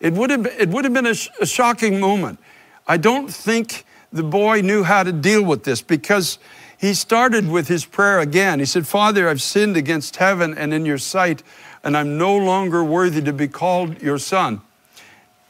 [0.00, 2.38] It would have, it would have been a, sh- a shocking moment.
[2.86, 6.38] I don't think the boy knew how to deal with this because
[6.78, 8.60] he started with his prayer again.
[8.60, 11.42] He said, Father, I've sinned against heaven and in your sight,
[11.88, 14.60] and I'm no longer worthy to be called your son.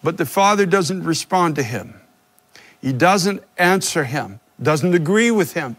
[0.04, 2.00] But the father doesn't respond to him.
[2.80, 5.76] He doesn't answer him, doesn't agree with him.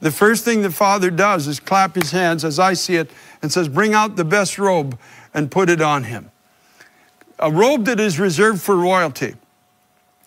[0.00, 3.08] The first thing the father does is clap his hands, as I see it,
[3.40, 4.98] and says, Bring out the best robe
[5.32, 6.32] and put it on him.
[7.38, 9.36] A robe that is reserved for royalty,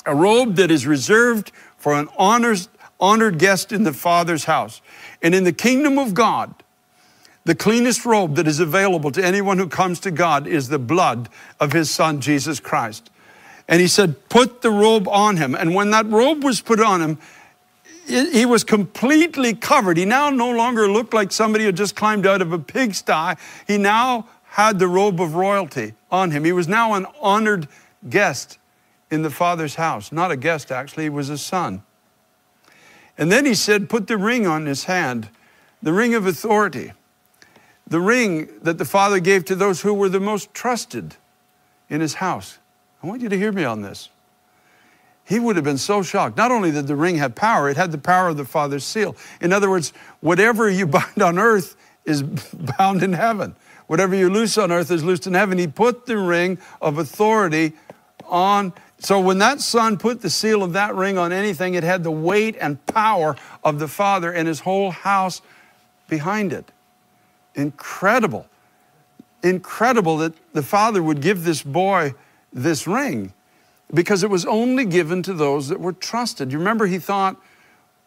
[0.05, 2.69] a robe that is reserved for an honors,
[3.01, 4.81] honored guest in the father's house.
[5.21, 6.62] And in the kingdom of God,
[7.45, 11.29] the cleanest robe that is available to anyone who comes to God is the blood
[11.59, 13.09] of his son, Jesus Christ.
[13.67, 15.55] And he said, Put the robe on him.
[15.55, 17.17] And when that robe was put on him,
[18.05, 19.97] he was completely covered.
[19.97, 23.35] He now no longer looked like somebody who just climbed out of a pigsty.
[23.65, 26.43] He now had the robe of royalty on him.
[26.43, 27.67] He was now an honored
[28.09, 28.57] guest
[29.09, 30.11] in the Father's house.
[30.11, 31.83] Not a guest, actually, he was a son.
[33.17, 35.29] And then he said, Put the ring on his hand,
[35.81, 36.91] the ring of authority,
[37.87, 41.15] the ring that the Father gave to those who were the most trusted
[41.89, 42.57] in his house.
[43.01, 44.09] I want you to hear me on this.
[45.25, 46.37] He would have been so shocked.
[46.37, 49.15] Not only did the ring have power, it had the power of the Father's seal.
[49.41, 52.23] In other words, whatever you bind on earth is
[52.77, 53.55] bound in heaven.
[53.87, 55.57] Whatever you loose on earth is loosed in heaven.
[55.57, 57.73] He put the ring of authority
[58.25, 58.73] on.
[58.99, 62.11] So when that son put the seal of that ring on anything, it had the
[62.11, 65.41] weight and power of the Father and his whole house
[66.07, 66.71] behind it.
[67.55, 68.47] Incredible.
[69.43, 72.13] Incredible that the Father would give this boy
[72.51, 73.33] this ring
[73.93, 76.51] because it was only given to those that were trusted.
[76.51, 77.37] You remember, he thought,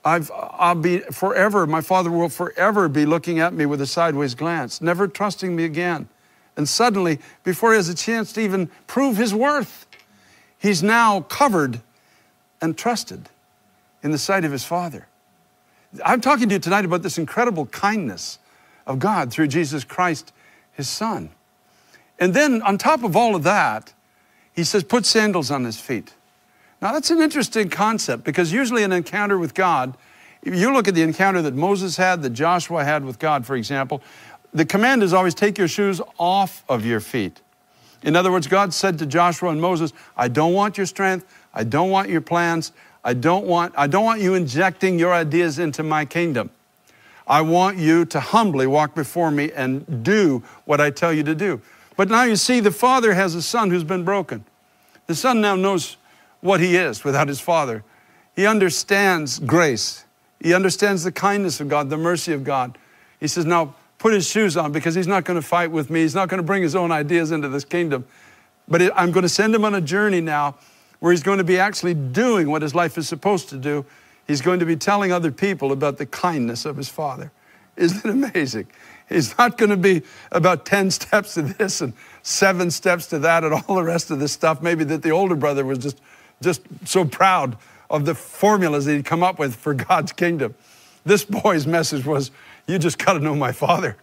[0.04, 4.34] I've, I'll be forever, my father will forever be looking at me with a sideways
[4.34, 6.08] glance, never trusting me again.
[6.56, 9.86] And suddenly, before he has a chance to even prove his worth,
[10.58, 11.80] he's now covered
[12.60, 13.28] and trusted
[14.02, 15.08] in the sight of his father.
[16.04, 18.38] I'm talking to you tonight about this incredible kindness
[18.86, 20.32] of God through Jesus Christ,
[20.72, 21.30] his son.
[22.18, 23.92] And then, on top of all of that,
[24.54, 26.14] he says, put sandals on his feet.
[26.80, 29.96] Now, that's an interesting concept because usually an encounter with God,
[30.42, 33.56] if you look at the encounter that Moses had, that Joshua had with God, for
[33.56, 34.02] example,
[34.54, 37.40] the command is always take your shoes off of your feet.
[38.02, 41.64] In other words, God said to Joshua and Moses, I don't want your strength, I
[41.64, 42.72] don't want your plans,
[43.04, 46.50] I don't want, I don't want you injecting your ideas into my kingdom.
[47.26, 51.34] I want you to humbly walk before me and do what I tell you to
[51.34, 51.60] do.
[51.96, 54.44] But now you see, the father has a son who's been broken.
[55.06, 55.96] The son now knows
[56.40, 57.82] what he is without his father.
[58.34, 60.04] He understands grace.
[60.40, 62.78] He understands the kindness of God, the mercy of God.
[63.18, 66.02] He says, Now put his shoes on because he's not going to fight with me.
[66.02, 68.04] He's not going to bring his own ideas into this kingdom.
[68.68, 70.56] But I'm going to send him on a journey now
[71.00, 73.84] where he's going to be actually doing what his life is supposed to do.
[74.26, 77.30] He's going to be telling other people about the kindness of his father.
[77.76, 78.66] Isn't it amazing?
[79.08, 83.44] He's not going to be about 10 steps to this and seven steps to that
[83.44, 84.62] and all the rest of this stuff.
[84.62, 86.00] Maybe that the older brother was just,
[86.42, 87.56] just so proud
[87.88, 90.54] of the formulas that he'd come up with for God's kingdom.
[91.04, 92.32] This boy's message was
[92.66, 93.96] you just got to know my father.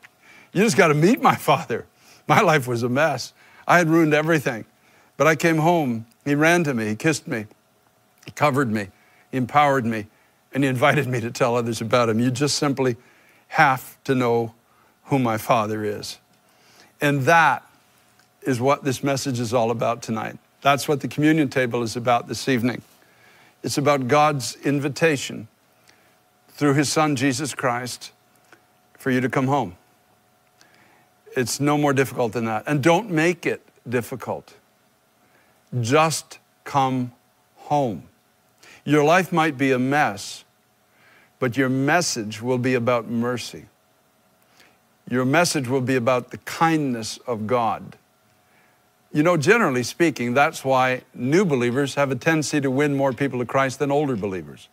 [0.54, 1.86] You just got to meet my father.
[2.28, 3.34] My life was a mess.
[3.68, 4.66] I had ruined everything.
[5.18, 6.06] But I came home.
[6.24, 6.88] He ran to me.
[6.88, 7.46] He kissed me.
[8.26, 8.88] He covered me.
[9.32, 10.08] He empowered me.
[10.54, 12.20] And he invited me to tell others about him.
[12.20, 12.96] You just simply
[13.50, 14.54] have to know
[15.06, 16.20] who my Father is.
[17.02, 17.64] And that
[18.44, 20.38] is what this message is all about tonight.
[20.62, 22.82] That's what the communion table is about this evening.
[23.64, 25.48] It's about God's invitation
[26.50, 28.12] through His Son, Jesus Christ,
[28.98, 29.76] for you to come home.
[31.36, 32.64] It's no more difficult than that.
[32.68, 34.54] And don't make it difficult.
[35.82, 37.12] Just come
[37.56, 38.04] home.
[38.86, 40.44] Your life might be a mess,
[41.40, 43.66] but your message will be about mercy.
[45.10, 47.98] Your message will be about the kindness of God.
[49.14, 53.40] You know, generally speaking, that's why new believers have a tendency to win more people
[53.40, 54.70] to Christ than older believers.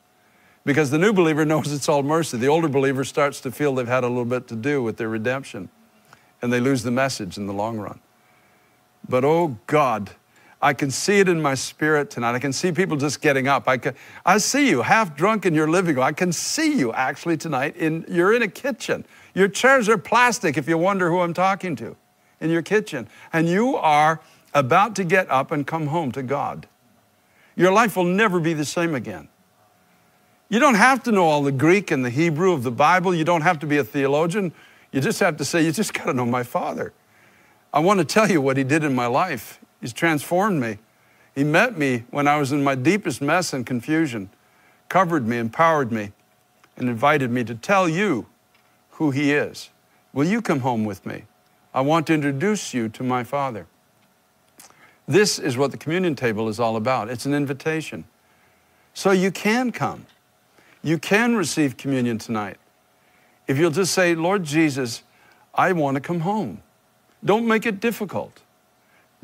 [0.64, 2.38] Because the new believer knows it's all mercy.
[2.38, 5.09] The older believer starts to feel they've had a little bit to do with their
[5.09, 5.68] redemption,
[6.40, 8.01] and they lose the message in the long run.
[9.09, 10.11] But oh God,
[10.62, 12.35] I can see it in my spirit tonight.
[12.35, 13.66] I can see people just getting up.
[13.66, 13.94] I, can,
[14.27, 16.05] I see you half drunk in your living room.
[16.05, 17.77] I can see you actually tonight.
[17.77, 19.07] In, you're in a kitchen.
[19.35, 21.96] Your chairs are plastic if you wonder who I'm talking to
[22.40, 23.09] in your kitchen.
[23.33, 24.20] And you are
[24.53, 26.66] about to get up and come home to God.
[27.57, 29.29] Your life will never be the same again.
[30.51, 33.14] You don't have to know all the Greek and the Hebrew of the Bible.
[33.14, 34.53] You don't have to be a theologian.
[34.92, 36.92] You just have to say, You just got to know my Father.
[37.73, 39.61] I want to tell you what He did in my life.
[39.81, 40.79] He's transformed me.
[41.35, 44.31] He met me when I was in my deepest mess and confusion,
[44.88, 46.12] covered me, empowered me,
[46.77, 48.27] and invited me to tell you
[48.90, 49.71] who He is.
[50.12, 51.25] Will you come home with me?
[51.73, 53.66] I want to introduce you to my Father.
[55.07, 57.09] This is what the communion table is all about.
[57.09, 58.05] It's an invitation.
[58.93, 60.07] So you can come.
[60.83, 62.57] You can receive communion tonight.
[63.47, 65.03] If you'll just say, Lord Jesus,
[65.55, 66.62] I want to come home.
[67.25, 68.40] Don't make it difficult.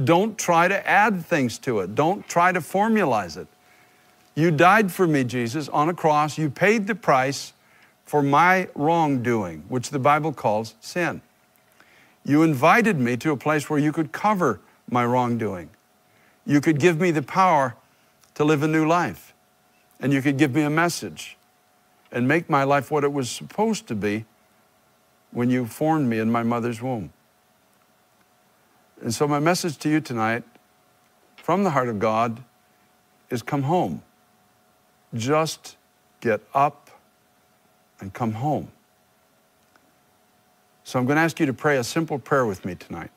[0.03, 1.95] Don't try to add things to it.
[1.95, 3.47] Don't try to formalize it.
[4.35, 6.37] You died for me, Jesus, on a cross.
[6.37, 7.55] You paid the price
[8.05, 11.23] for my wrongdoing, which the Bible calls sin.
[12.25, 15.71] You invited me to a place where you could cover my wrongdoing.
[16.45, 17.77] You could give me the power
[18.35, 19.33] to live a new life.
[19.99, 21.39] And you could give me a message
[22.13, 24.27] and make my life what it was supposed to be
[25.31, 27.13] when you formed me in my mother's womb.
[29.01, 30.43] And so, my message to you tonight
[31.37, 32.43] from the heart of God
[33.31, 34.03] is come home.
[35.15, 35.77] Just
[36.21, 36.91] get up
[38.01, 38.71] and come home.
[40.85, 43.11] So, I'm going to ask you to pray a simple prayer with me tonight.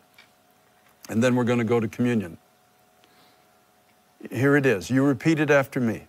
[1.09, 2.37] And then we're going to go to communion.
[4.31, 4.89] Here it is.
[4.89, 6.03] You repeat it after me,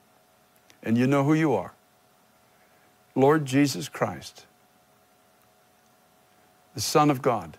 [0.82, 1.72] and you know who you are.
[3.14, 4.46] Lord Jesus Christ,
[6.74, 7.56] the Son of God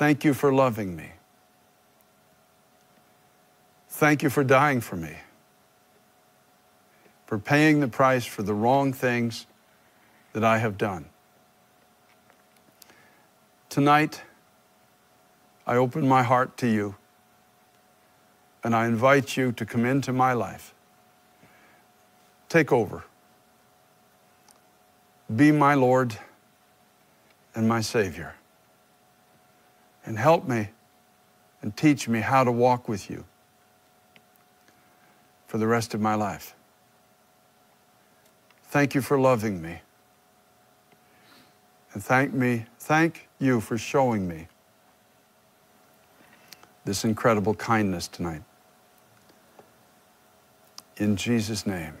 [0.00, 1.10] Thank you for loving me.
[3.90, 5.14] Thank you for dying for me,
[7.26, 9.44] for paying the price for the wrong things
[10.32, 11.04] that I have done.
[13.68, 14.22] Tonight,
[15.66, 16.94] I open my heart to you
[18.64, 20.72] and I invite you to come into my life.
[22.48, 23.04] Take over.
[25.36, 26.16] Be my Lord
[27.54, 28.36] and my Savior
[30.10, 30.70] and help me
[31.62, 33.24] and teach me how to walk with you
[35.46, 36.56] for the rest of my life.
[38.64, 39.82] Thank you for loving me.
[41.92, 44.48] And thank me, thank you for showing me
[46.84, 48.42] this incredible kindness tonight.
[50.96, 51.94] In Jesus' name.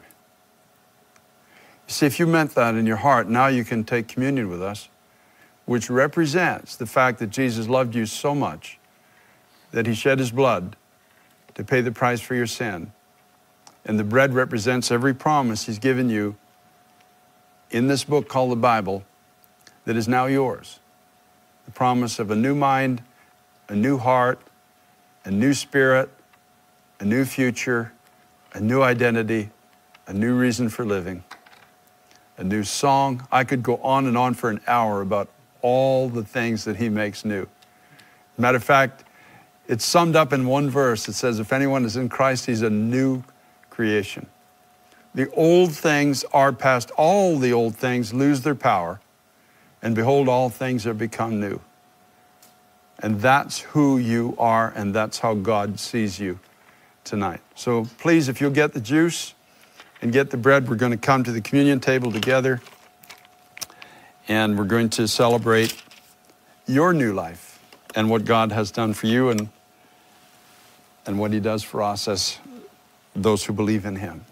[1.86, 4.88] See, if you meant that in your heart, now you can take communion with us
[5.66, 8.78] which represents the fact that Jesus loved you so much
[9.72, 10.76] that he shed his blood
[11.54, 12.92] to pay the price for your sin.
[13.84, 16.36] And the bread represents every promise he's given you
[17.70, 19.04] in this book called the Bible
[19.84, 20.80] that is now yours.
[21.64, 23.02] The promise of a new mind,
[23.68, 24.40] a new heart,
[25.24, 26.10] a new spirit,
[26.98, 27.92] a new future,
[28.52, 29.50] a new identity,
[30.06, 31.22] a new reason for living,
[32.36, 33.26] a new song.
[33.30, 35.28] I could go on and on for an hour about
[35.62, 37.46] all the things that he makes new.
[38.38, 39.04] Matter of fact,
[39.68, 41.08] it's summed up in one verse.
[41.08, 43.22] It says, If anyone is in Christ, he's a new
[43.68, 44.26] creation.
[45.14, 49.00] The old things are past, all the old things lose their power,
[49.82, 51.60] and behold, all things are become new.
[52.98, 56.38] And that's who you are, and that's how God sees you
[57.04, 57.40] tonight.
[57.54, 59.34] So please, if you'll get the juice
[60.02, 62.60] and get the bread, we're going to come to the communion table together
[64.30, 65.82] and we're going to celebrate
[66.64, 67.58] your new life
[67.96, 69.48] and what God has done for you and,
[71.04, 72.38] and what He does for us as
[73.16, 74.24] those who believe in Him.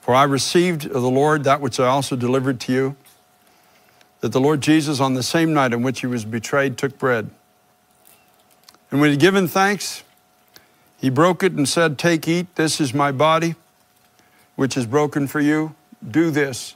[0.00, 2.96] For I received of the Lord that which I also delivered to you,
[4.20, 7.30] that the Lord Jesus, on the same night in which He was betrayed, took bread.
[8.90, 10.04] And when He had given thanks,
[10.98, 13.54] He broke it and said, Take, eat, this is my body,
[14.56, 15.74] which is broken for you.
[16.06, 16.75] Do this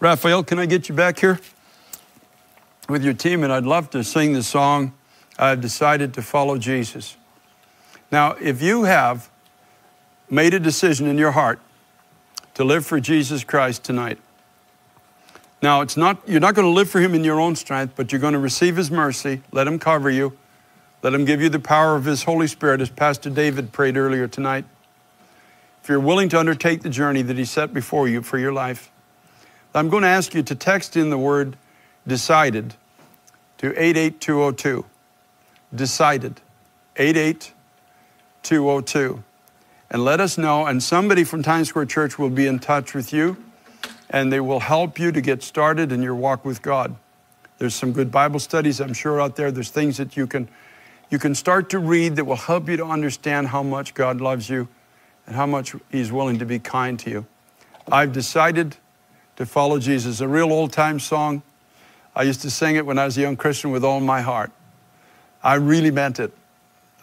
[0.00, 1.40] Raphael, can I get you back here
[2.88, 3.42] with your team?
[3.42, 4.92] And I'd love to sing the song,
[5.36, 7.16] I've decided to follow Jesus.
[8.12, 9.28] Now, if you have
[10.30, 11.58] made a decision in your heart
[12.54, 14.18] to live for Jesus Christ tonight,
[15.60, 18.12] now it's not you're not going to live for him in your own strength, but
[18.12, 20.38] you're going to receive his mercy, let him cover you,
[21.02, 24.28] let him give you the power of his Holy Spirit as Pastor David prayed earlier
[24.28, 24.64] tonight.
[25.82, 28.92] If you're willing to undertake the journey that he set before you for your life,
[29.78, 31.56] I'm going to ask you to text in the word
[32.04, 32.74] decided
[33.58, 34.84] to 88202.
[35.72, 36.40] Decided
[36.96, 39.22] 88202.
[39.90, 43.12] And let us know, and somebody from Times Square Church will be in touch with
[43.12, 43.36] you
[44.10, 46.96] and they will help you to get started in your walk with God.
[47.58, 49.52] There's some good Bible studies, I'm sure, out there.
[49.52, 50.48] There's things that you can,
[51.08, 54.50] you can start to read that will help you to understand how much God loves
[54.50, 54.66] you
[55.26, 57.26] and how much He's willing to be kind to you.
[57.90, 58.76] I've decided
[59.38, 60.20] to follow Jesus.
[60.20, 61.42] A real old time song.
[62.14, 64.50] I used to sing it when I was a young Christian with all my heart.
[65.44, 66.32] I really meant it.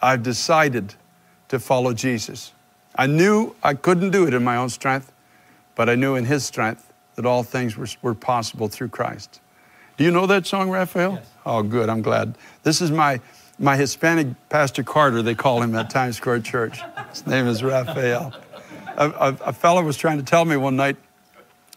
[0.02, 0.94] I've decided
[1.48, 2.52] to follow Jesus.
[2.94, 5.10] I knew I couldn't do it in my own strength,
[5.74, 9.40] but I knew in His strength that all things were, were possible through Christ.
[9.96, 11.12] Do you know that song, Raphael?
[11.12, 11.30] Yes.
[11.46, 11.88] Oh, good.
[11.88, 12.36] I'm glad.
[12.64, 13.18] This is my,
[13.58, 16.80] my Hispanic Pastor Carter, they call him at Times Square Church.
[17.08, 18.34] His name is Raphael.
[18.98, 20.98] A, a, a fellow was trying to tell me one night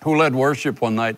[0.03, 1.17] who led worship one night,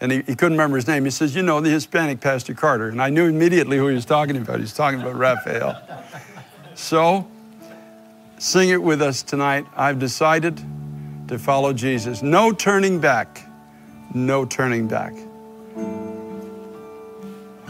[0.00, 1.04] and he, he couldn't remember his name.
[1.04, 2.88] He says, You know, the Hispanic Pastor Carter.
[2.88, 4.56] And I knew immediately who he was talking about.
[4.56, 5.80] He was talking about Raphael.
[6.74, 7.26] So,
[8.38, 9.66] sing it with us tonight.
[9.76, 10.58] I've decided
[11.28, 12.22] to follow Jesus.
[12.22, 13.44] No turning back
[14.14, 15.14] no turning back.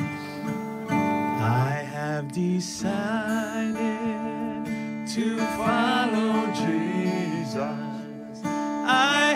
[0.09, 3.77] I have decided
[5.09, 7.61] to follow Jesus.
[8.43, 9.30] I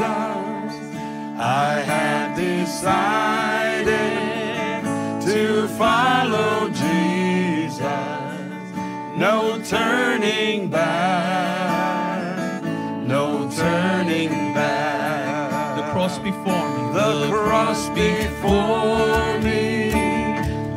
[0.00, 3.86] I have decided
[5.22, 7.82] to follow Jesus.
[9.16, 12.62] No turning back.
[13.06, 15.76] No turning back.
[15.76, 16.92] The cross before me.
[16.92, 19.90] The cross before me,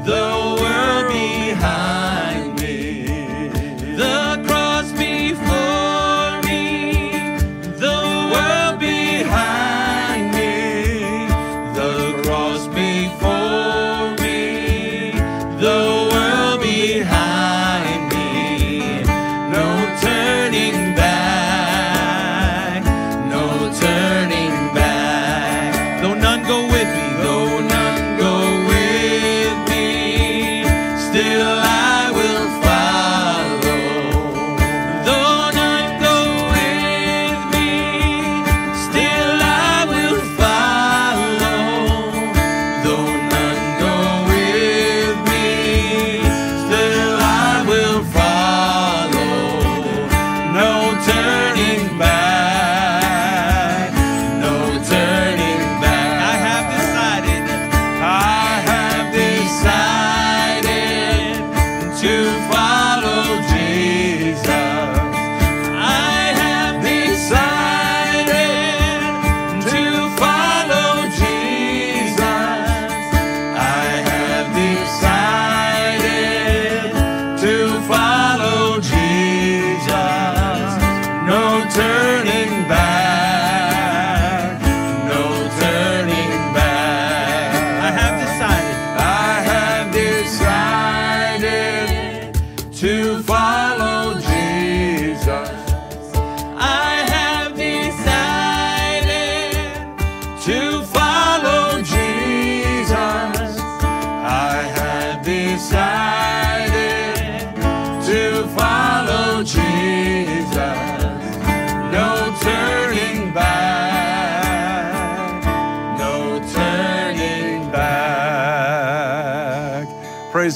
[0.05, 1.90] the world behind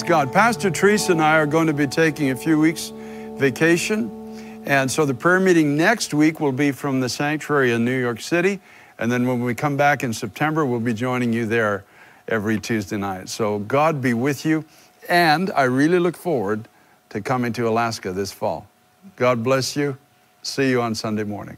[0.06, 0.32] God.
[0.32, 2.92] Pastor Teresa and I are going to be taking a few weeks
[3.38, 4.62] vacation.
[4.66, 8.22] And so the prayer meeting next week will be from the sanctuary in New York
[8.22, 8.60] City.
[9.00, 11.86] And then when we come back in September, we'll be joining you there
[12.28, 13.30] every Tuesday night.
[13.30, 14.64] So God be with you.
[15.10, 16.68] And I really look forward
[17.10, 18.68] to coming to Alaska this fall.
[19.16, 19.98] God bless you.
[20.44, 21.58] See you on Sunday morning.